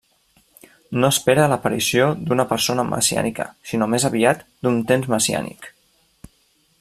No 1.01 1.09
espera 1.15 1.43
l'aparició 1.51 2.07
d'una 2.29 2.47
persona 2.55 2.87
messiànica 2.93 3.47
sinó 3.73 3.89
més 3.95 4.09
aviat, 4.13 4.43
d'un 4.65 4.83
temps 4.93 5.13
messiànic. 5.15 5.73